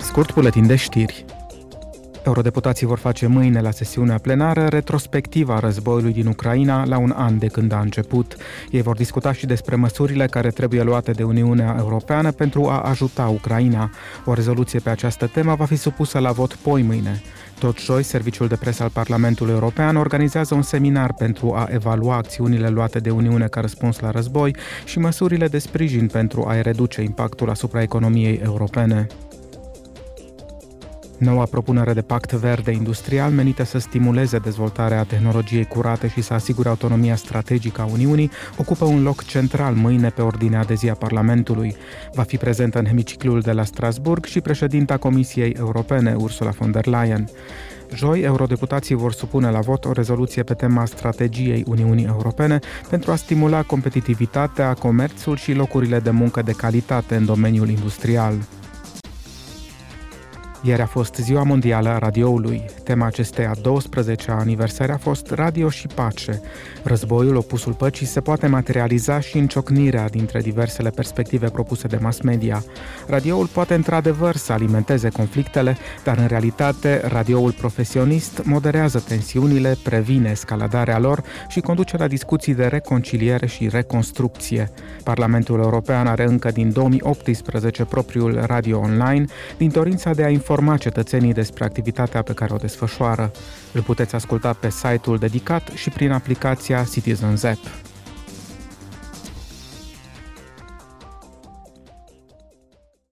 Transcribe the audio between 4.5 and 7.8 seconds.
retrospectiva războiului din Ucraina la un an de când a